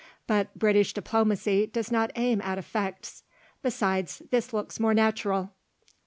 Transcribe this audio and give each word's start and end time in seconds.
But 0.25 0.55
British 0.57 0.93
Diplomacy 0.93 1.67
does 1.67 1.91
not 1.91 2.09
aim 2.15 2.41
at 2.41 2.57
effects; 2.57 3.21
besides, 3.61 4.23
this 4.31 4.51
looks 4.51 4.79
more 4.79 4.95
natural." 4.95 5.53